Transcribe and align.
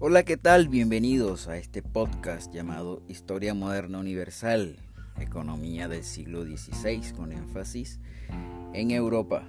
Hola, 0.00 0.22
¿qué 0.22 0.36
tal? 0.36 0.68
Bienvenidos 0.68 1.48
a 1.48 1.56
este 1.56 1.82
podcast 1.82 2.54
llamado 2.54 3.02
Historia 3.08 3.52
Moderna 3.52 3.98
Universal, 3.98 4.76
Economía 5.18 5.88
del 5.88 6.04
siglo 6.04 6.44
XVI, 6.44 7.12
con 7.16 7.32
énfasis 7.32 7.98
en 8.74 8.92
Europa. 8.92 9.42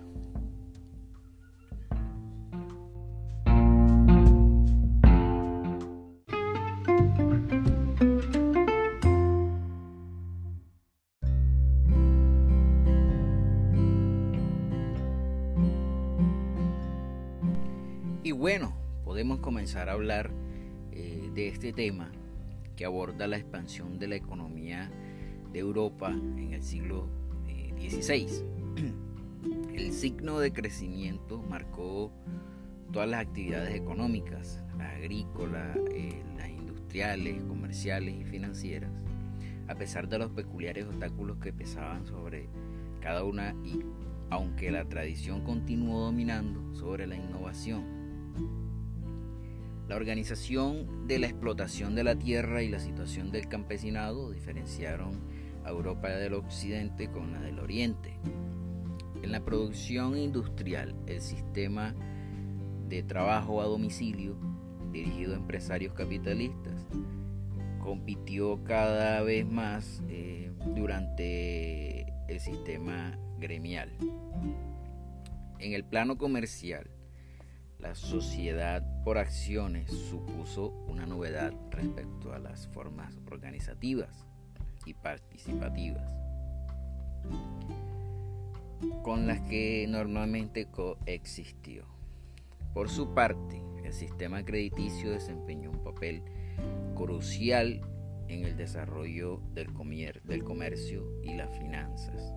Podemos 19.10 19.40
comenzar 19.40 19.90
a 19.90 19.94
hablar 19.94 20.30
eh, 20.92 21.32
de 21.34 21.48
este 21.48 21.74
tema 21.74 22.12
que 22.76 22.86
aborda 22.86 23.26
la 23.26 23.38
expansión 23.38 23.98
de 23.98 24.08
la 24.08 24.16
economía 24.16 24.92
de 25.52 25.58
Europa 25.58 26.12
en 26.12 26.54
el 26.54 26.62
siglo 26.62 27.10
XVI. 27.80 28.28
Eh, 28.78 28.94
el 29.74 29.94
signo 29.94 30.38
de 30.38 30.54
crecimiento 30.54 31.42
marcó 31.42 32.12
todas 32.94 33.10
las 33.10 33.22
actividades 33.22 33.74
económicas, 33.74 34.64
las 34.78 34.94
agrícolas, 34.98 35.76
eh, 35.92 36.22
las 36.38 36.50
industriales, 36.50 37.42
comerciales 37.48 38.14
y 38.14 38.26
financieras, 38.26 38.92
a 39.68 39.74
pesar 39.74 40.08
de 40.08 40.20
los 40.20 40.30
peculiares 40.30 40.86
obstáculos 40.86 41.40
que 41.40 41.52
pesaban 41.52 42.06
sobre 42.06 42.48
cada 43.02 43.24
una 43.24 43.56
y 43.66 43.80
aunque 44.30 44.70
la 44.70 44.86
tradición 44.86 45.42
continuó 45.42 46.00
dominando 46.02 46.76
sobre 46.76 47.08
la 47.08 47.16
innovación. 47.16 47.98
La 49.90 49.96
organización 49.96 51.08
de 51.08 51.18
la 51.18 51.26
explotación 51.26 51.96
de 51.96 52.04
la 52.04 52.16
tierra 52.16 52.62
y 52.62 52.70
la 52.70 52.80
situación 52.80 53.32
del 53.32 53.48
campesinado 53.48 54.30
diferenciaron 54.30 55.20
a 55.66 55.70
Europa 55.70 56.10
del 56.10 56.36
Occidente 56.36 57.10
con 57.10 57.34
la 57.34 57.42
del 57.42 57.58
Oriente. 57.58 58.14
En 59.24 59.32
la 59.32 59.44
producción 59.44 60.16
industrial, 60.16 60.96
el 61.08 61.22
sistema 61.22 61.96
de 62.88 63.02
trabajo 63.02 63.62
a 63.62 63.66
domicilio, 63.66 64.38
dirigido 64.92 65.34
a 65.34 65.38
empresarios 65.38 65.96
capitalistas, 65.96 66.86
compitió 67.80 68.64
cada 68.64 69.24
vez 69.24 69.48
más 69.48 70.04
eh, 70.08 70.52
durante 70.76 72.14
el 72.28 72.40
sistema 72.40 73.18
gremial. 73.40 73.92
En 75.58 75.74
el 75.74 75.84
plano 75.84 76.20
comercial, 76.20 76.92
la 77.80 77.96
sociedad 77.96 78.84
por 79.04 79.18
acciones 79.18 79.90
supuso 79.92 80.70
una 80.88 81.06
novedad 81.06 81.54
respecto 81.72 82.34
a 82.34 82.40
las 82.40 82.68
formas 82.68 83.18
organizativas 83.32 84.26
y 84.86 84.94
participativas 84.94 86.14
con 89.04 89.28
las 89.28 89.42
que 89.42 89.86
normalmente 89.88 90.68
coexistió. 90.68 91.86
Por 92.74 92.90
su 92.90 93.14
parte, 93.14 93.62
el 93.84 93.94
sistema 93.94 94.44
crediticio 94.44 95.12
desempeñó 95.12 95.72
un 95.72 95.84
papel 95.84 96.22
crucial 96.96 97.82
en 98.28 98.46
el 98.46 98.56
desarrollo 98.56 99.42
del, 99.54 99.74
comercio 99.74 101.04
y 101.24 101.34
las 101.34 101.50
finanzas. 101.58 102.34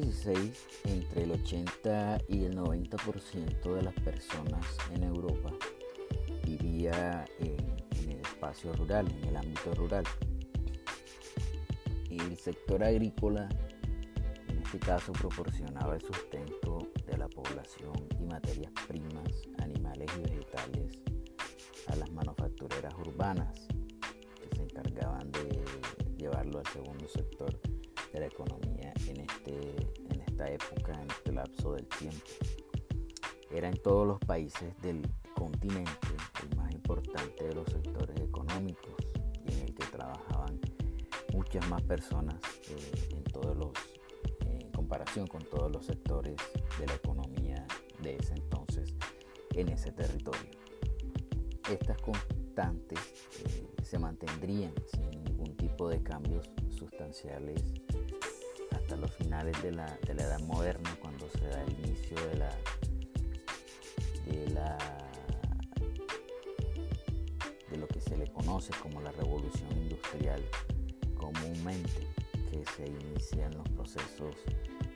XVI, 0.00 0.52
entre 0.84 1.22
el 1.22 1.32
80 1.32 2.18
y 2.28 2.44
el 2.44 2.56
90% 2.56 3.74
de 3.74 3.82
las 3.82 3.94
personas 3.94 4.66
en 4.92 5.04
Europa 5.04 5.52
vivía 6.44 7.24
en, 7.38 8.10
el 8.10 8.20
espacio 8.20 8.72
rural, 8.72 9.06
en 9.10 9.28
el 9.28 9.36
ámbito 9.36 9.72
rural. 9.74 10.04
El 12.10 12.36
sector 12.36 12.82
agrícola, 12.82 13.48
en 14.48 14.58
este 14.58 14.78
caso, 14.78 15.12
proporcionaba 15.12 15.94
el 15.94 16.00
sustento 16.00 16.88
de 17.06 17.16
la 17.16 17.28
población 17.28 17.94
y 18.18 18.24
materias 18.24 18.72
primas, 18.88 19.48
animales 19.58 20.10
y 20.18 20.22
vegetales 20.22 20.98
a 21.86 21.96
las 21.96 22.10
manufactureras 22.10 22.94
urbanas 22.94 23.66
que 24.40 24.56
se 24.56 24.62
encargaban 24.62 25.30
de 25.32 25.64
llevarlo 26.16 26.58
al 26.58 26.66
segundo 26.66 27.06
sector 27.08 27.60
de 28.12 28.20
la 28.20 28.26
economía 28.26 28.73
en, 29.14 29.20
este, 29.20 29.76
en 30.10 30.20
esta 30.20 30.50
época, 30.50 30.92
en 31.00 31.10
este 31.10 31.32
lapso 31.32 31.72
del 31.72 31.86
tiempo. 31.86 32.26
Era 33.50 33.68
en 33.68 33.80
todos 33.82 34.06
los 34.06 34.18
países 34.20 34.74
del 34.82 35.02
continente 35.34 35.90
el 36.42 36.56
más 36.56 36.72
importante 36.72 37.44
de 37.44 37.54
los 37.54 37.68
sectores 37.68 38.18
económicos 38.20 38.94
y 39.46 39.52
en 39.52 39.60
el 39.60 39.74
que 39.74 39.86
trabajaban 39.86 40.60
muchas 41.32 41.68
más 41.68 41.82
personas 41.82 42.36
eh, 42.68 43.08
en 43.16 43.24
todos 43.24 43.56
los 43.56 43.72
en 44.46 44.70
comparación 44.72 45.26
con 45.26 45.42
todos 45.44 45.70
los 45.70 45.86
sectores 45.86 46.36
de 46.78 46.86
la 46.86 46.94
economía 46.94 47.66
de 48.02 48.16
ese 48.16 48.34
entonces 48.34 48.94
en 49.54 49.68
ese 49.68 49.92
territorio. 49.92 50.50
Estas 51.70 52.00
constantes 52.02 52.98
eh, 53.44 53.66
se 53.82 53.98
mantendrían 53.98 54.74
sin 54.92 55.10
ningún 55.24 55.56
tipo 55.56 55.88
de 55.88 56.02
cambios 56.02 56.50
sustanciales 56.70 57.62
hasta 58.84 58.96
los 58.96 59.10
finales 59.12 59.62
de 59.62 59.72
la, 59.72 59.98
edad 60.06 60.40
moderna, 60.40 60.94
cuando 61.00 61.26
se 61.30 61.48
da 61.48 61.62
el 61.62 61.72
inicio 61.86 62.16
de 62.28 62.36
la, 62.36 62.50
de 64.26 64.50
la 64.50 64.78
de 67.70 67.78
lo 67.78 67.88
que 67.88 67.98
se 67.98 68.14
le 68.18 68.30
conoce 68.30 68.72
como 68.82 69.00
la 69.00 69.10
revolución 69.12 69.72
industrial 69.72 70.42
comúnmente, 71.16 72.06
que 72.50 72.62
se 72.76 72.86
inician 72.86 73.54
los 73.56 73.66
procesos 73.70 74.36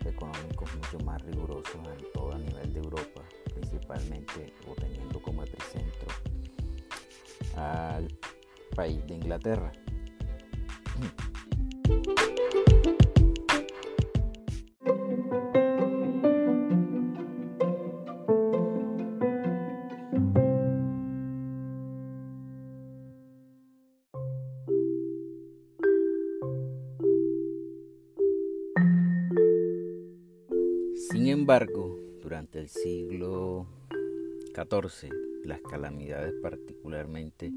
económicos 0.05 0.69
mucho 0.75 0.99
más 1.07 1.23
rigurosos 1.23 1.81
en 1.89 2.13
todo 2.13 2.33
a 2.33 2.39
nivel 2.39 2.71
de 2.75 2.81
Europa, 2.81 3.23
principalmente 3.55 4.53
o 4.67 4.75
teniendo 4.75 5.23
como 5.23 5.45
epicentro 5.45 6.09
al 7.57 8.07
país 8.77 9.05
de 9.07 9.15
Inglaterra. 9.15 9.73
embargo, 31.49 31.97
durante 32.21 32.59
el 32.59 32.69
siglo 32.69 33.67
XIV, 34.55 35.11
las 35.47 35.63
calamidades, 35.63 36.35
particularmente 36.43 37.51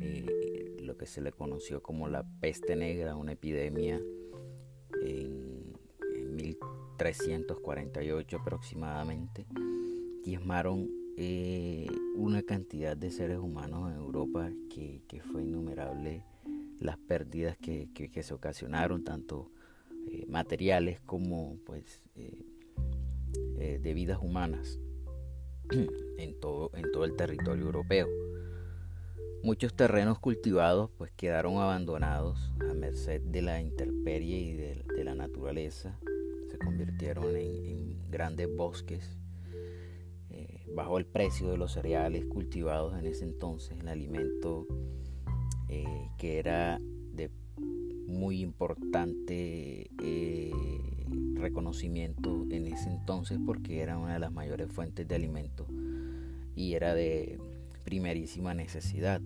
eh, 0.00 0.78
lo 0.80 0.96
que 0.96 1.04
se 1.04 1.20
le 1.20 1.30
conoció 1.30 1.82
como 1.82 2.08
la 2.08 2.24
peste 2.40 2.76
negra, 2.76 3.16
una 3.16 3.32
epidemia 3.32 4.00
en, 5.02 5.74
1348 6.34 8.38
aproximadamente, 8.38 9.44
diezmaron 10.24 10.88
eh, 11.18 11.88
una 12.16 12.42
cantidad 12.42 12.96
de 12.96 13.10
seres 13.10 13.36
humanos 13.36 13.92
en 13.92 13.98
Europa 13.98 14.50
que, 14.70 15.02
fue 15.30 15.42
innumerable 15.42 16.24
las 16.78 16.96
pérdidas 16.96 17.58
que, 17.58 18.10
se 18.22 18.32
ocasionaron, 18.32 19.04
tanto 19.04 19.50
eh, 20.10 20.24
materiales 20.26 21.02
como 21.02 21.58
pues 21.66 22.00
eh, 23.60 23.78
de 23.78 23.94
vidas 23.94 24.18
humanas 24.22 24.78
en 26.18 26.40
todo, 26.40 26.70
en 26.74 26.90
todo 26.92 27.04
el 27.04 27.14
territorio 27.14 27.66
europeo. 27.66 28.08
Muchos 29.42 29.74
terrenos 29.74 30.18
cultivados 30.18 30.90
pues 30.96 31.10
quedaron 31.12 31.58
abandonados 31.58 32.52
a 32.60 32.72
merced 32.72 33.20
de 33.20 33.42
la 33.42 33.60
intemperie 33.60 34.38
y 34.38 34.52
de, 34.54 35.04
la 35.04 35.14
naturaleza. 35.14 35.98
Se 36.50 36.58
convirtieron 36.58 37.36
en, 37.36 38.10
grandes 38.10 38.48
bosques 38.54 39.18
eh, 40.30 40.66
bajo 40.74 40.98
el 40.98 41.06
precio 41.06 41.50
de 41.50 41.58
los 41.58 41.72
cereales 41.72 42.24
cultivados 42.26 42.98
en 42.98 43.06
ese 43.06 43.24
entonces, 43.24 43.78
el 43.78 43.88
alimento 43.88 44.66
eh, 45.68 46.08
que 46.18 46.38
era 46.38 46.80
de 47.12 47.30
muy 48.06 48.40
importante 48.40 49.90
reconocimiento 51.40 52.46
en 52.50 52.66
ese 52.66 52.90
entonces 52.90 53.38
porque 53.44 53.80
era 53.80 53.98
una 53.98 54.14
de 54.14 54.18
las 54.20 54.32
mayores 54.32 54.70
fuentes 54.70 55.06
de 55.06 55.14
alimento 55.14 55.66
y 56.54 56.74
era 56.74 56.94
de 56.94 57.38
primerísima 57.84 58.54
necesidad. 58.54 59.20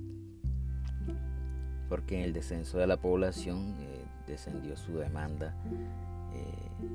porque 1.88 2.18
en 2.18 2.24
el 2.24 2.32
descenso 2.32 2.78
de 2.78 2.86
la 2.86 2.96
población 2.96 3.74
eh, 3.78 4.04
descendió 4.26 4.76
su 4.76 4.96
demanda 4.96 5.54
eh, 6.34 6.88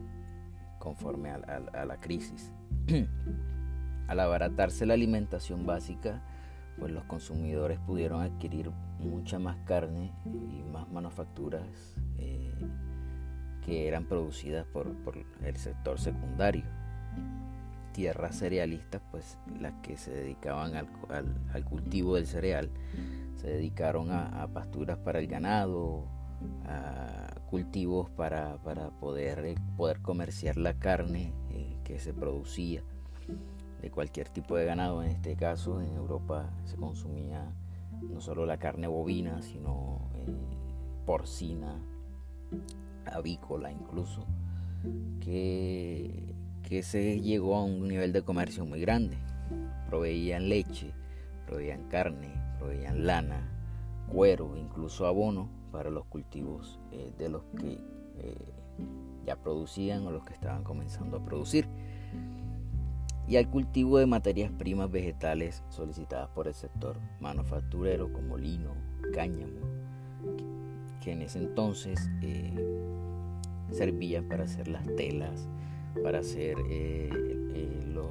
conforme 0.80 1.30
a, 1.30 1.86
la 1.86 1.98
crisis. 2.01 2.51
Al 4.07 4.19
abaratarse 4.19 4.86
la 4.86 4.95
alimentación 4.95 5.66
básica, 5.66 6.21
pues 6.80 6.92
los 6.92 7.04
consumidores 7.04 7.80
pudieron 7.80 8.21
adquirir 8.21 8.71
mucha 9.00 9.38
más 9.38 9.57
carne 9.66 10.12
y 10.25 10.63
más 10.71 10.89
manufacturas 10.92 11.95
eh, 12.18 12.51
que 13.69 13.88
eran 13.88 14.06
producidas 14.06 14.66
por, 14.66 14.88
el 15.44 15.56
sector 15.57 16.00
secundario. 16.00 16.63
Tierras 17.94 18.39
cerealistas, 18.39 19.01
pues 19.12 19.38
las 19.60 19.74
que 19.83 19.95
se 19.95 20.12
dedicaban 20.12 20.75
al, 20.75 21.66
cultivo 21.66 22.16
del 22.16 22.25
cereal, 22.25 22.71
se 23.36 23.48
dedicaron 23.48 24.12
a, 24.12 24.48
pasturas 24.51 24.98
para 24.98 25.19
el 25.19 25.27
ganado, 25.27 26.07
a 26.66 27.36
cultivos 27.48 28.10
para, 28.10 28.57
poder, 29.00 29.45
eh, 29.45 29.56
poder 29.77 30.01
comerciar 30.01 30.57
la 30.57 30.74
carne 30.74 31.31
eh, 31.51 31.77
que 31.83 32.00
se 32.00 32.13
producía 32.13 32.83
de 33.81 33.92
cualquier 33.92 34.30
tipo 34.30 34.56
de 34.56 34.66
ganado. 34.66 35.04
En 35.04 35.12
este 35.12 35.36
caso, 35.36 35.80
en 35.80 35.95
Europa 35.95 36.50
se 36.66 36.75
consumía 36.75 37.54
no 38.01 38.19
solo 38.19 38.48
la 38.48 38.57
carne 38.57 38.88
bovina, 38.88 39.44
sino 39.44 40.10
eh, 40.16 40.33
porcina, 41.06 41.80
avícola 43.09 43.71
incluso, 43.71 44.25
que, 45.19 46.33
que 46.63 46.83
se 46.83 47.19
llegó 47.21 47.56
a 47.56 47.63
un 47.63 47.88
nivel 47.88 48.13
de 48.13 48.21
comercio 48.21 48.65
muy 48.65 48.79
grande. 48.81 49.17
Proveían 49.88 50.50
leche, 50.50 50.94
proveían 51.45 51.83
carne, 51.89 52.31
proveían 52.59 53.06
lana, 53.06 53.50
cuero, 54.07 54.56
incluso 54.56 55.07
abono 55.07 55.50
para 55.71 55.89
los 55.89 56.06
cultivos 56.06 56.79
eh, 56.91 57.11
de 57.17 57.29
los 57.29 57.44
que 57.57 57.79
eh, 58.17 58.53
ya 59.25 59.35
producían 59.35 60.06
o 60.06 60.11
los 60.11 60.23
que 60.23 60.33
estaban 60.33 60.63
comenzando 60.63 61.17
a 61.17 61.25
producir 61.25 61.67
y 63.29 63.38
al 63.38 63.47
cultivo 63.47 64.00
de 64.00 64.07
materias 64.07 64.51
primas 64.57 64.89
vegetales 64.89 65.61
solicitadas 65.69 66.29
por 66.29 66.47
el 66.47 66.56
sector 66.56 67.00
manufacturero 67.19 68.11
como 68.11 68.39
lino, 68.39 68.73
cáñamo, 69.13 69.59
que 71.00 71.11
en 71.11 71.21
ese 71.21 71.38
entonces 71.38 72.09
eh, 72.23 72.56
servían 73.71 74.25
para 74.25 74.44
hacer 74.44 74.68
las 74.68 74.86
telas, 74.95 75.48
para 76.04 76.19
hacer 76.19 76.57
eh, 76.69 77.10
eh, 77.54 77.83
los, 77.94 78.10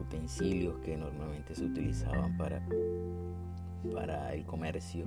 utensilios 0.00 0.78
que 0.80 0.96
normalmente 0.96 1.54
se 1.54 1.64
utilizaban 1.64 2.36
para, 2.36 2.62
para 3.92 4.32
el 4.34 4.44
comercio 4.44 5.04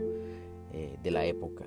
de 1.03 1.11
la 1.11 1.25
época. 1.25 1.65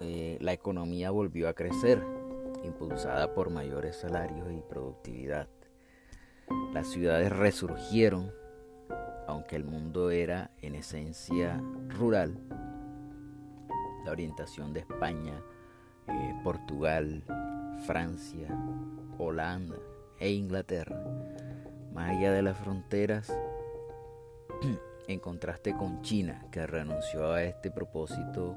Eh, 0.00 0.36
la 0.40 0.52
economía 0.52 1.10
volvió 1.10 1.48
a 1.48 1.54
crecer, 1.54 2.02
impulsada 2.64 3.34
por 3.34 3.50
mayores 3.50 3.96
salarios 3.96 4.50
y 4.50 4.60
productividad. 4.68 5.48
Las 6.72 6.88
ciudades 6.88 7.30
resurgieron, 7.30 8.32
aunque 9.28 9.54
el 9.54 9.64
mundo 9.64 10.10
era 10.10 10.50
en 10.60 10.74
esencia 10.74 11.62
rural. 11.88 12.36
La 14.04 14.10
orientación 14.10 14.72
de 14.72 14.80
España, 14.80 15.40
eh, 16.08 16.34
Portugal, 16.42 17.22
Francia, 17.86 18.48
Holanda 19.18 19.76
e 20.18 20.30
Inglaterra, 20.30 21.00
más 21.92 22.10
allá 22.10 22.32
de 22.32 22.42
las 22.42 22.56
fronteras, 22.58 23.32
en 25.06 25.20
contraste 25.20 25.76
con 25.76 26.02
China, 26.02 26.44
que 26.50 26.66
renunció 26.66 27.30
a 27.32 27.44
este 27.44 27.70
propósito 27.70 28.56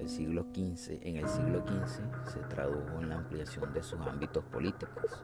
el 0.00 0.08
siglo 0.08 0.46
XV, 0.54 0.98
en 1.02 1.16
el 1.16 1.28
siglo 1.28 1.62
XV 1.66 2.02
se 2.24 2.40
tradujo 2.48 3.00
en 3.00 3.10
la 3.10 3.16
ampliación 3.16 3.72
de 3.72 3.82
sus 3.82 4.00
ámbitos 4.00 4.42
políticos. 4.44 5.22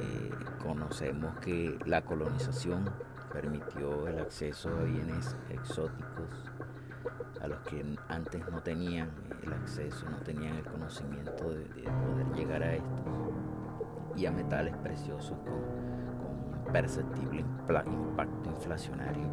Eh, 0.00 0.30
conocemos 0.62 1.36
que 1.40 1.78
la 1.84 2.02
colonización 2.02 2.90
permitió 3.32 4.08
el 4.08 4.18
acceso 4.18 4.70
a 4.70 4.82
bienes 4.84 5.36
exóticos 5.50 6.50
a 7.40 7.46
los 7.46 7.60
que 7.60 7.84
antes 8.08 8.48
no 8.50 8.62
tenían 8.62 9.10
el 9.42 9.52
acceso, 9.52 10.08
no 10.08 10.18
tenían 10.18 10.56
el 10.56 10.64
conocimiento 10.64 11.50
de, 11.50 11.64
poder 11.64 12.26
llegar 12.34 12.62
a 12.62 12.74
estos 12.74 13.04
y 14.16 14.26
a 14.26 14.32
metales 14.32 14.74
preciosos 14.78 15.36
con, 15.38 15.60
con 16.18 16.64
un 16.66 16.72
perceptible 16.72 17.40
impacto 17.40 18.50
inflacionario 18.50 19.28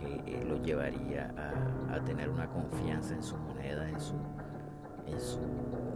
que 0.00 0.44
lo 0.44 0.62
llevaría 0.62 1.32
a, 1.36 2.00
tener 2.04 2.30
una 2.30 2.48
confianza 2.48 3.14
en 3.14 3.22
su 3.22 3.36
moneda, 3.36 3.88
en 3.88 4.00
su, 4.00 4.14
en 5.06 5.20
su 5.20 5.40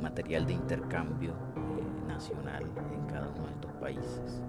material 0.02 0.46
de 0.46 0.52
intercambio 0.52 1.32
eh, 1.56 2.06
nacional 2.06 2.64
en 2.92 3.06
cada 3.06 3.28
uno 3.28 3.46
de 3.46 3.52
estos 3.52 3.72
países. 3.72 4.42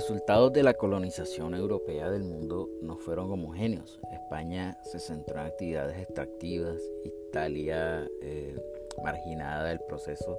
Resultados 0.00 0.50
de 0.54 0.62
la 0.62 0.72
colonización 0.72 1.54
europea 1.54 2.10
del 2.10 2.22
mundo 2.24 2.70
no 2.80 2.96
fueron 2.96 3.30
homogéneos. 3.30 4.00
España 4.10 4.78
se 4.82 4.98
centró 4.98 5.38
en 5.40 5.46
actividades 5.48 5.98
extractivas, 5.98 6.80
Italia, 7.04 8.08
eh, 8.22 8.56
marginada 9.04 9.64
del 9.64 9.80
proceso, 9.80 10.38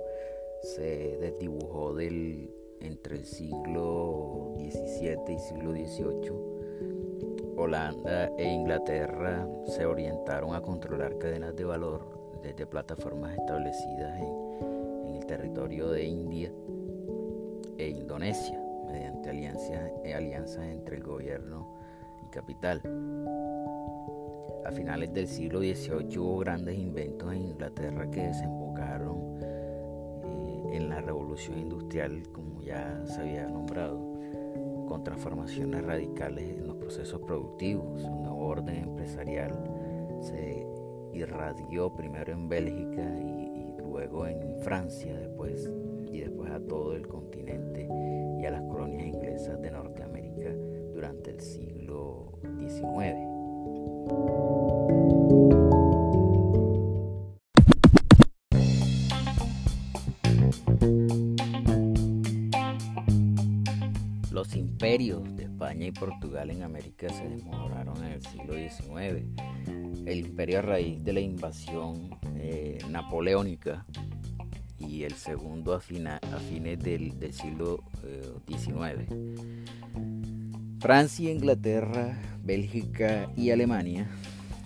se 0.63 1.15
desdibujó 1.19 1.93
del, 1.93 2.49
entre 2.79 3.17
el 3.17 3.25
siglo 3.25 4.55
XVII 4.57 5.31
y 5.31 5.37
siglo 5.37 5.73
XVIII. 5.73 7.53
Holanda 7.55 8.31
e 8.39 8.51
Inglaterra 8.51 9.47
se 9.67 9.85
orientaron 9.85 10.55
a 10.55 10.61
controlar 10.61 11.19
cadenas 11.19 11.55
de 11.55 11.65
valor 11.65 12.39
desde 12.41 12.65
plataformas 12.65 13.37
establecidas 13.37 14.19
en 14.19 15.15
el 15.17 15.25
territorio 15.27 15.91
de 15.91 16.03
India 16.03 16.51
e 17.77 17.89
Indonesia 17.89 18.60
mediante 18.91 19.29
alianzas, 19.29 20.57
eh, 20.65 20.71
entre 20.71 20.97
el 20.97 21.03
gobierno 21.03 21.67
y 22.23 22.29
capital. 22.29 22.81
A 24.65 24.71
finales 24.71 25.13
del 25.13 25.27
siglo 25.27 25.59
XVIII 25.59 26.17
hubo 26.19 26.39
grandes 26.39 26.77
inventos 26.77 27.33
en 27.33 27.41
Inglaterra 27.41 28.09
que 28.11 28.27
desembocaron 28.27 29.39
eh, 29.41 30.77
en 30.77 30.89
la 30.89 31.01
revolución 31.01 31.57
industrial, 31.57 32.23
como 32.31 32.61
ya 32.61 33.01
se 33.05 33.21
había 33.21 33.47
nombrado, 33.47 33.97
con 34.87 35.03
transformaciones 35.03 35.83
radicales 35.83 36.57
en 36.57 36.67
los 36.67 36.75
procesos 36.75 37.21
productivos. 37.21 38.03
Un 38.03 38.23
nuevo 38.23 38.45
orden 38.45 38.75
empresarial 38.75 39.51
se 40.21 40.67
irradió 41.13 41.93
primero 41.93 42.31
en 42.31 42.47
Bélgica 42.47 43.03
y, 43.19 43.73
y 43.73 43.75
luego 43.79 44.27
en 44.27 44.59
Francia 44.59 45.13
después 45.17 45.71
y 46.11 46.19
después 46.19 46.51
a 46.51 46.59
todo 46.59 46.95
el 46.95 47.07
continente 47.07 47.87
y 48.39 48.45
a 48.45 48.51
las 48.51 48.61
de 49.49 49.71
Norteamérica 49.71 50.51
durante 50.93 51.31
el 51.31 51.41
siglo 51.41 52.33
XIX. 52.59 53.15
Los 64.31 64.55
imperios 64.55 65.35
de 65.35 65.45
España 65.45 65.87
y 65.87 65.91
Portugal 65.91 66.51
en 66.51 66.61
América 66.61 67.09
se 67.09 67.27
desmoronaron 67.27 67.97
en 68.03 68.11
el 68.11 68.21
siglo 68.21 68.53
XIX. 68.53 69.25
El 70.05 70.19
imperio 70.19 70.59
a 70.59 70.61
raíz 70.61 71.03
de 71.03 71.13
la 71.13 71.19
invasión 71.19 72.11
eh, 72.35 72.77
napoleónica 72.89 73.87
y 74.87 75.03
el 75.03 75.13
segundo 75.13 75.73
a, 75.73 75.79
fines 75.79 76.79
del, 76.79 77.13
siglo 77.33 77.83
XIX. 78.47 79.09
Eh, 79.09 79.65
Francia, 80.79 81.31
Inglaterra, 81.31 82.17
Bélgica 82.43 83.31
y 83.35 83.51
Alemania, 83.51 84.07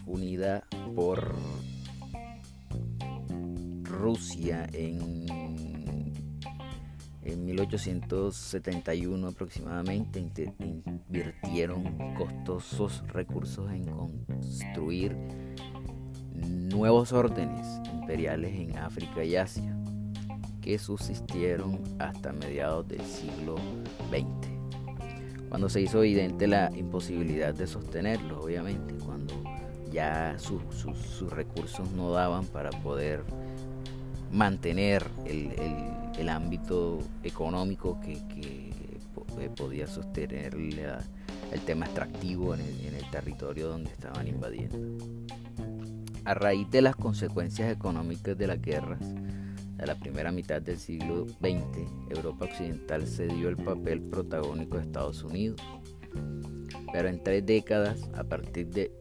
unida 0.06 0.64
por 0.96 1.36
Rusia 3.84 4.68
en 4.74 5.26
En 7.24 7.44
1871 7.44 9.28
aproximadamente 9.28 10.20
invirtieron 10.60 12.14
costosos 12.16 13.04
recursos 13.08 13.72
en 13.72 13.86
construir 13.86 15.18
nuevos 16.36 17.14
órdenes 17.14 17.66
imperiales 17.92 18.54
en 18.54 18.78
África 18.78 19.24
y 19.24 19.36
Asia, 19.36 19.75
que 20.66 20.80
subsistieron 20.80 21.80
hasta 22.00 22.34
mediados 22.34 22.88
del 22.88 23.06
siglo 23.06 23.56
XX. 24.10 25.48
Cuando 25.48 25.70
se 25.70 25.82
hizo 25.82 26.00
evidente 26.00 26.48
la 26.48 26.72
imposibilidad 26.76 27.54
de 27.54 27.68
sostenerlo, 27.68 28.42
obviamente, 28.42 28.96
cuando 29.06 29.36
ya 29.92 30.36
sus 30.40 31.32
recursos 31.32 31.92
no 31.92 32.12
daban 32.12 32.46
para 32.46 32.72
poder 32.82 33.24
mantener 34.32 35.06
el, 35.28 36.30
ámbito 36.30 36.98
económico 37.24 38.00
que, 38.02 38.14
eh, 38.36 39.50
podía 39.56 39.86
sostener 39.86 40.56
el 40.56 41.62
tema 41.62 41.86
extractivo 41.86 42.56
en 42.56 42.62
el, 42.62 43.10
territorio 43.12 43.70
donde 43.70 43.92
estaban 43.92 44.28
invadiendo. 44.28 44.78
A 46.26 46.34
raíz 46.34 46.70
de 46.72 46.82
las 46.82 46.96
consecuencias 46.96 47.72
económicas 47.72 48.36
de 48.36 48.48
las 48.48 48.60
guerras 48.60 49.00
de 49.76 49.86
la 49.86 49.96
primera 49.96 50.32
mitad 50.32 50.62
del 50.62 50.78
siglo 50.78 51.28
XX, 51.28 51.90
Europa 52.10 52.46
Occidental 52.46 53.08
cedió 53.08 53.50
el 53.50 53.58
papel 53.58 54.02
protagónico 54.02 54.78
de 54.78 54.84
Estados 54.84 55.24
Unidos. 55.24 55.62
Pero 56.92 57.10
en 57.10 57.22
tres 57.22 57.46
décadas, 57.46 58.10
a 58.16 58.24
partir 58.24 58.68
de 58.68 58.92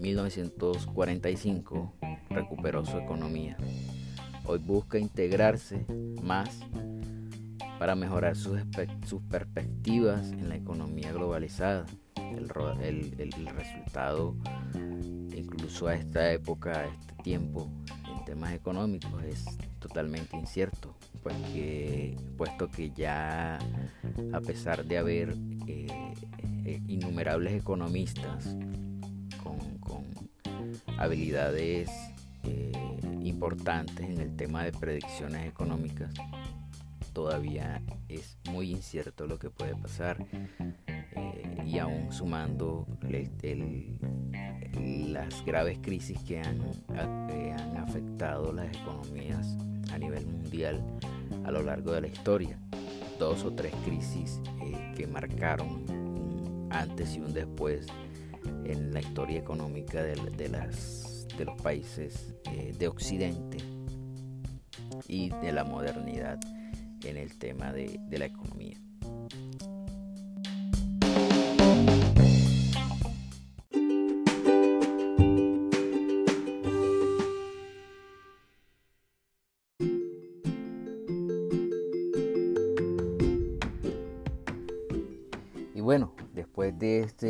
1945, 0.00 1.94
recuperó 2.30 2.84
su 2.84 2.98
economía. 2.98 3.56
Hoy 4.46 4.58
busca 4.58 4.98
integrarse 4.98 5.86
más 6.22 6.60
para 7.78 7.94
mejorar 7.94 8.36
sus, 8.36 8.60
perspectivas 9.30 10.32
en 10.32 10.48
la 10.48 10.56
economía 10.56 11.12
globalizada. 11.12 11.86
El, 12.36 12.48
resultado, 12.48 14.36
incluso 15.36 15.86
a 15.86 15.94
esta 15.94 16.32
época, 16.32 16.72
a 16.72 16.86
este 16.86 17.14
tiempo, 17.22 17.70
en 18.12 18.24
temas 18.24 18.52
económicos, 18.52 19.22
es 19.22 19.44
totalmente 19.84 20.34
incierto, 20.34 20.96
pues 21.22 21.36
puesto 22.38 22.70
que 22.70 22.90
ya 22.90 23.58
a 24.32 24.40
pesar 24.40 24.82
de 24.86 24.96
haber 24.96 25.36
eh, 25.66 25.86
eh, 26.64 26.80
innumerables 26.88 27.52
economistas 27.52 28.56
con, 29.42 29.58
habilidades 30.96 31.90
eh, 32.44 32.72
importantes 33.22 34.08
en 34.08 34.20
el 34.20 34.34
tema 34.36 34.64
de 34.64 34.72
predicciones 34.72 35.46
económicas, 35.46 36.14
todavía 37.12 37.82
es 38.08 38.38
muy 38.50 38.70
incierto 38.70 39.26
lo 39.26 39.38
que 39.38 39.50
puede 39.50 39.76
pasar 39.76 40.24
y 41.66 41.78
aún 41.78 42.10
sumando 42.10 42.86
las 44.80 45.44
graves 45.44 45.78
crisis 45.82 46.18
que 46.20 46.40
han, 46.40 46.62
han 46.96 47.76
afectado 47.76 48.52
las 48.52 48.74
economías 48.74 49.58
a 49.94 49.98
nivel 49.98 50.26
mundial 50.26 50.82
a 51.44 51.50
lo 51.50 51.62
largo 51.62 51.92
de 51.92 52.02
la 52.02 52.06
historia. 52.08 52.58
Dos 53.18 53.44
o 53.44 53.52
tres 53.52 53.72
crisis 53.84 54.40
eh, 54.62 54.92
que 54.96 55.06
marcaron 55.06 55.68
un 55.68 56.68
antes 56.70 57.16
y 57.16 57.20
un 57.20 57.32
después 57.32 57.86
en 58.64 58.92
la 58.92 59.00
historia 59.00 59.38
económica 59.38 60.02
de 60.02 60.48
las 60.48 61.26
de 61.36 61.44
los 61.44 61.60
países 61.60 62.34
eh, 62.52 62.74
de 62.78 62.88
Occidente 62.88 63.58
y 65.08 65.30
de 65.30 65.52
la 65.52 65.64
modernidad 65.64 66.38
en 67.02 67.16
el 67.16 67.38
tema 67.38 67.72
de, 67.72 67.98
de 68.08 68.18
la 68.18 68.26
economía. 68.26 68.78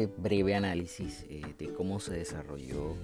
Breve 0.06 0.54
análisis 0.54 1.24
eh, 1.28 1.42
de 1.58 1.72
cómo 1.72 2.00
se 2.00 2.14
desarrolló 2.14 2.94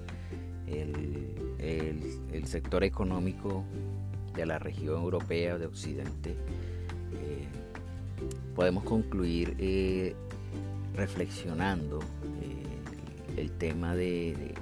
el, 0.66 2.46
sector 2.46 2.82
económico 2.82 3.64
de 4.34 4.44
la 4.44 4.58
región 4.58 5.02
europea 5.02 5.56
de 5.56 5.66
Occidente, 5.66 6.30
eh, 6.30 7.46
podemos 8.56 8.82
concluir 8.82 9.54
eh, 9.58 10.16
reflexionando 10.94 12.00
el 13.36 13.52
tema 13.52 13.94
de, 13.94 14.54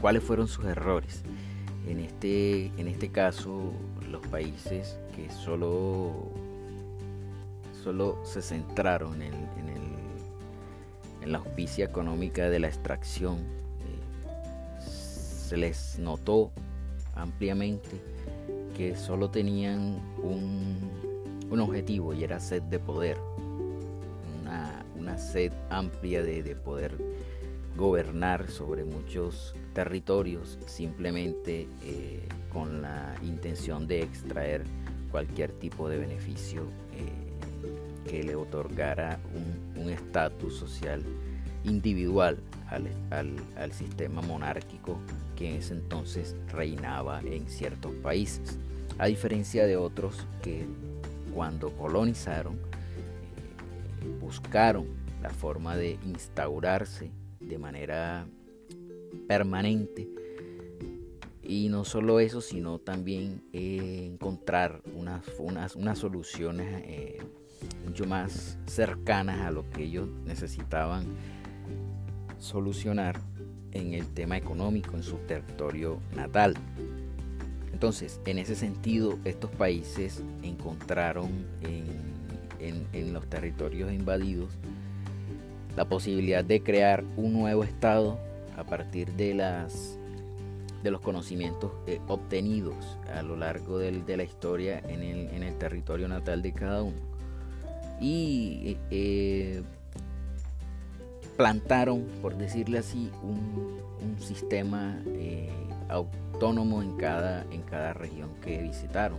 cuáles 0.00 0.22
fueron 0.22 0.48
sus 0.48 0.64
errores. 0.64 1.22
En 1.86 2.00
este, 2.00 2.66
en 2.76 2.88
este 2.88 3.10
caso, 3.10 3.72
los 4.10 4.26
países 4.26 4.98
que 5.14 5.30
solo, 5.30 6.30
solo 7.84 8.18
se 8.24 8.42
centraron 8.42 9.22
en, 9.22 9.34
en, 9.34 9.68
el, 9.68 9.75
en 11.26 11.32
la 11.32 11.38
auspicia 11.38 11.84
económica 11.84 12.48
de 12.48 12.60
la 12.60 12.68
extracción 12.68 13.38
se 14.80 15.56
les 15.56 15.98
notó 15.98 16.52
ampliamente 17.14 18.00
que 18.76 18.96
solo 18.96 19.30
tenían 19.30 20.00
un, 20.22 21.60
objetivo 21.60 22.12
y 22.12 22.22
era 22.22 22.38
sed 22.38 22.62
de 22.64 22.78
poder, 22.78 23.16
una, 24.98 25.18
sed 25.18 25.52
amplia 25.70 26.22
de, 26.22 26.54
poder 26.54 26.92
gobernar 27.76 28.50
sobre 28.50 28.84
muchos 28.84 29.54
territorios 29.72 30.58
simplemente 30.66 31.66
eh, 31.82 32.28
con 32.52 32.82
la 32.82 33.14
intención 33.22 33.86
de 33.86 34.02
extraer 34.02 34.64
cualquier 35.10 35.52
tipo 35.52 35.88
de 35.88 35.98
beneficio 35.98 36.64
eh, 36.92 37.25
que 38.08 38.22
le 38.22 38.36
otorgara 38.36 39.18
un 39.76 39.90
estatus 39.90 40.56
social 40.56 41.02
individual 41.64 42.38
al, 42.70 43.72
sistema 43.72 44.22
monárquico 44.22 44.98
que 45.36 45.50
en 45.50 45.56
ese 45.56 45.74
entonces 45.74 46.36
reinaba 46.48 47.20
en 47.20 47.48
ciertos 47.48 47.94
países. 47.96 48.58
A 48.98 49.06
diferencia 49.06 49.66
de 49.66 49.76
otros 49.76 50.26
que 50.42 50.66
cuando 51.34 51.70
colonizaron 51.72 52.54
eh, 52.54 52.58
buscaron 54.20 54.86
la 55.22 55.30
forma 55.30 55.76
de 55.76 55.98
instaurarse 56.06 57.10
de 57.40 57.58
manera 57.58 58.26
permanente 59.28 60.08
y 61.42 61.68
no 61.68 61.84
solo 61.84 62.18
eso, 62.20 62.40
sino 62.40 62.78
también 62.78 63.42
eh, 63.52 64.08
encontrar 64.10 64.82
unas, 64.94 65.24
unas, 65.38 65.76
unas 65.76 65.98
soluciones 65.98 66.82
eh, 66.86 67.18
mucho 67.86 68.06
más 68.06 68.58
cercanas 68.66 69.40
a 69.40 69.50
lo 69.50 69.68
que 69.70 69.84
ellos 69.84 70.08
necesitaban 70.24 71.04
solucionar 72.38 73.20
en 73.72 73.94
el 73.94 74.06
tema 74.08 74.36
económico 74.36 74.96
en 74.96 75.02
su 75.02 75.16
territorio 75.18 75.98
natal. 76.14 76.54
Entonces, 77.72 78.20
en 78.24 78.38
ese 78.38 78.54
sentido, 78.54 79.18
estos 79.24 79.50
países 79.50 80.22
encontraron 80.42 81.30
en, 81.62 82.06
los 83.12 83.28
territorios 83.28 83.92
invadidos 83.92 84.50
la 85.76 85.86
posibilidad 85.86 86.42
de 86.42 86.62
crear 86.62 87.04
un 87.16 87.34
nuevo 87.34 87.64
Estado 87.64 88.18
a 88.56 88.64
partir 88.64 89.12
de, 89.12 89.34
los 90.82 91.00
conocimientos 91.02 91.72
eh, 91.86 92.00
obtenidos 92.08 92.98
a 93.14 93.22
lo 93.22 93.36
largo 93.36 93.78
de 93.78 94.16
la 94.16 94.22
historia 94.22 94.82
en 94.88 95.02
el, 95.02 95.58
territorio 95.58 96.08
natal 96.08 96.40
de 96.40 96.52
cada 96.52 96.82
uno. 96.82 97.15
Y 98.00 98.76
eh, 98.90 99.62
plantaron, 101.36 102.04
por 102.22 102.36
decirle 102.36 102.78
así, 102.78 103.10
un, 103.22 103.76
sistema 104.20 104.98
eh, 105.08 105.50
autónomo 105.88 106.80
en 106.80 106.96
cada, 106.96 107.44
en 107.50 107.60
cada 107.62 107.92
región 107.92 108.30
que 108.42 108.62
visitaron. 108.62 109.18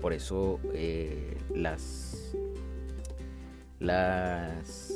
Por 0.00 0.12
eso 0.12 0.58
eh, 0.74 1.36
las, 1.54 2.34
las, 3.78 4.92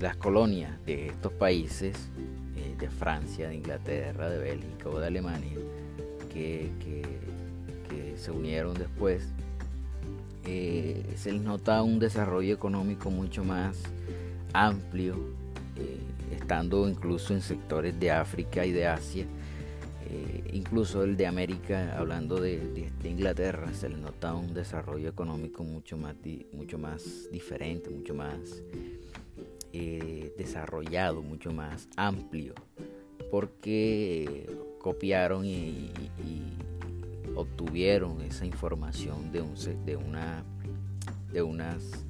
las 0.00 0.16
colonias 0.16 0.84
de 0.86 1.08
estos 1.08 1.32
países, 1.32 1.96
de 2.78 2.88
Francia, 2.88 3.48
de 3.48 3.56
Inglaterra, 3.56 4.30
de 4.30 4.38
Bélgica 4.38 4.88
o 4.88 4.98
de 5.00 5.06
Alemania, 5.08 5.58
que, 6.32 6.70
se 8.16 8.30
unieron 8.30 8.74
después, 8.74 9.28
se 10.44 11.32
les 11.32 11.42
nota 11.42 11.82
un 11.82 11.98
desarrollo 11.98 12.54
económico 12.54 13.10
mucho 13.10 13.44
más 13.44 13.76
amplio, 14.52 15.14
eh, 15.76 15.98
estando 16.34 16.88
incluso 16.88 17.34
en 17.34 17.40
sectores 17.40 17.98
de 17.98 18.10
África 18.10 18.64
y 18.64 18.72
de 18.72 18.86
Asia, 18.86 19.26
eh, 20.08 20.50
incluso 20.52 21.04
el 21.04 21.16
de 21.16 21.26
América, 21.26 21.96
hablando 21.96 22.40
de, 22.40 22.90
Inglaterra, 23.04 23.72
se 23.72 23.88
le 23.88 23.96
nota 23.96 24.34
un 24.34 24.52
desarrollo 24.54 25.08
económico 25.08 25.62
mucho 25.62 25.96
más, 25.96 26.16
mucho 26.52 26.78
más 26.78 27.30
diferente, 27.30 27.90
mucho 27.90 28.14
más 28.14 28.62
eh, 29.72 30.32
desarrollado, 30.36 31.22
mucho 31.22 31.52
más 31.52 31.88
amplio, 31.96 32.54
porque 33.30 34.48
copiaron 34.80 35.44
y, 35.44 35.92
obtuvieron 37.40 38.20
esa 38.22 38.46
información 38.46 39.32
de, 39.32 39.42
un, 39.42 39.54
de, 39.84 39.96
una, 39.96 40.44
de 41.32 41.42
unas 41.42 42.06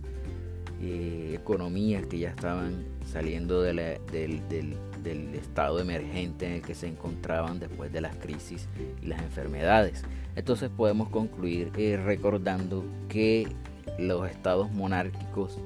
eh, 0.83 1.33
economías 1.35 2.07
que 2.07 2.19
ya 2.19 2.31
estaban 2.31 2.85
saliendo 3.05 3.61
del, 3.61 3.99
del, 4.11 5.35
estado 5.35 5.79
emergente 5.79 6.47
en 6.47 6.53
el 6.53 6.63
que 6.63 6.75
se 6.75 6.87
encontraban 6.87 7.59
después 7.59 7.93
de 7.93 8.01
las 8.01 8.17
crisis 8.17 8.67
y 9.03 9.07
las 9.07 9.21
enfermedades. 9.21 10.05
Entonces 10.37 10.71
podemos 10.75 11.09
concluir 11.09 11.71
eh, 11.77 12.01
recordando 12.03 12.85
que 13.09 13.49
los 13.99 14.31
estados 14.31 14.71
monárquicos 14.73 15.59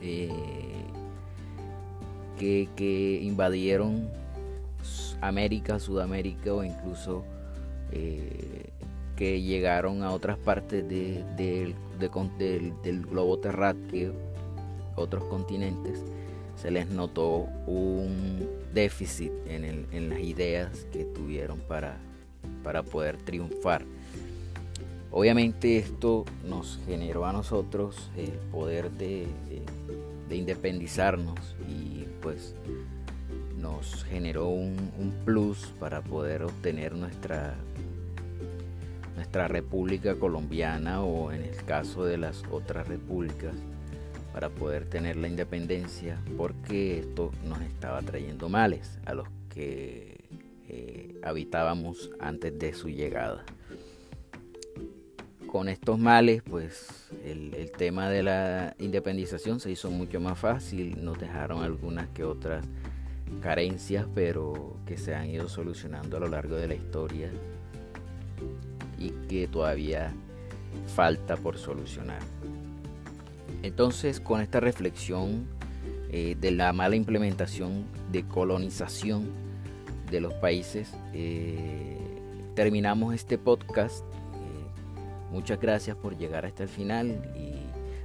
eh, 0.00 0.30
que, 2.38 2.68
que, 2.76 3.20
invadieron 3.22 4.08
América, 5.20 5.78
Sudamérica 5.78 6.52
o 6.52 6.64
incluso 6.64 7.24
que 9.16 9.40
llegaron 9.42 10.02
a 10.02 10.10
otras 10.10 10.38
partes 10.38 10.88
del 10.88 11.74
globo 13.10 13.38
terráqueo, 13.38 14.12
otros 14.96 15.24
continentes, 15.24 16.02
se 16.56 16.70
les 16.70 16.88
notó 16.88 17.46
un 17.66 18.48
déficit 18.72 19.32
en, 19.46 20.08
las 20.10 20.20
ideas 20.20 20.86
que 20.92 21.04
tuvieron 21.04 21.60
para, 21.60 21.98
poder 22.90 23.16
triunfar. 23.18 23.84
Obviamente 25.10 25.78
esto 25.78 26.24
nos 26.44 26.80
generó 26.86 27.24
a 27.26 27.32
nosotros 27.32 28.10
el 28.16 28.32
poder 28.50 28.90
de, 28.92 29.26
independizarnos 30.30 31.38
y 31.68 32.04
pues 32.20 32.56
nos 33.56 34.04
generó 34.04 34.48
un, 34.48 35.14
plus 35.24 35.72
para 35.78 36.02
poder 36.02 36.42
obtener 36.42 36.94
nuestra 36.96 37.54
nuestra 39.14 39.48
República 39.48 40.16
Colombiana 40.16 41.02
o 41.02 41.32
en 41.32 41.42
el 41.42 41.56
caso 41.64 42.04
de 42.04 42.18
las 42.18 42.42
otras 42.50 42.88
repúblicas 42.88 43.54
para 44.32 44.50
poder 44.50 44.86
tener 44.86 45.16
la 45.16 45.28
independencia 45.28 46.18
porque 46.36 46.98
esto 46.98 47.30
nos 47.44 47.60
estaba 47.62 48.02
trayendo 48.02 48.48
males 48.48 48.98
a 49.06 49.14
los 49.14 49.28
que 49.48 50.24
eh, 50.68 51.20
habitábamos 51.22 52.10
antes 52.18 52.58
de 52.58 52.74
su 52.74 52.88
llegada. 52.88 53.44
Con 55.46 55.68
estos 55.68 56.00
males, 56.00 56.42
pues 56.42 57.08
el, 57.24 57.54
el 57.54 57.70
tema 57.70 58.10
de 58.10 58.24
la 58.24 58.74
independización 58.80 59.60
se 59.60 59.70
hizo 59.70 59.88
mucho 59.88 60.18
más 60.18 60.36
fácil, 60.36 61.04
nos 61.04 61.20
dejaron 61.20 61.62
algunas 61.62 62.08
que 62.08 62.24
otras 62.24 62.66
carencias, 63.40 64.06
pero 64.16 64.76
que 64.84 64.96
se 64.96 65.14
han 65.14 65.30
ido 65.30 65.48
solucionando 65.48 66.16
a 66.16 66.20
lo 66.20 66.26
largo 66.26 66.56
de 66.56 66.66
la 66.66 66.74
historia 66.74 67.30
que 69.28 69.48
todavía 69.48 70.12
falta 70.94 71.36
por 71.36 71.58
solucionar. 71.58 72.20
Entonces, 73.62 74.20
con 74.20 74.40
esta 74.40 74.60
reflexión 74.60 75.46
eh, 76.10 76.36
de 76.38 76.50
la 76.50 76.72
mala 76.72 76.96
implementación 76.96 77.84
de 78.12 78.24
colonización 78.24 79.30
de 80.10 80.20
los 80.20 80.34
países, 80.34 80.92
eh, 81.12 81.96
terminamos 82.54 83.14
este 83.14 83.38
podcast. 83.38 84.04
Eh, 84.04 85.30
muchas 85.30 85.60
gracias 85.60 85.96
por 85.96 86.16
llegar 86.16 86.44
hasta 86.44 86.62
el 86.62 86.68
final 86.68 87.08
y 87.34 87.54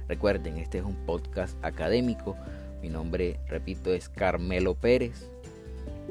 recuerden, 0.08 0.56
este 0.56 0.78
es 0.78 0.84
un 0.84 0.96
podcast 1.06 1.62
académico. 1.62 2.36
Mi 2.82 2.88
nombre, 2.88 3.38
repito, 3.46 3.92
es 3.92 4.08
Carmelo 4.08 4.74
Pérez, 4.74 5.30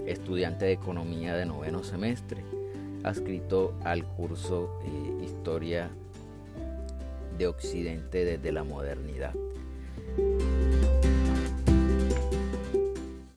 estudiante 0.06 0.66
de 0.66 0.74
economía 0.74 1.36
de 1.36 1.48
noveno 1.48 1.84
semestre 1.84 2.44
adscrito 3.04 3.74
al 3.84 4.04
curso 4.04 4.80
eh, 4.84 5.24
Historia 5.24 5.90
de 7.38 7.48
Occidente 7.48 8.26
desde 8.26 8.52
la 8.52 8.64
modernidad. 8.64 9.34